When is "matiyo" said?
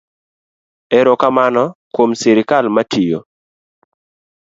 2.75-3.19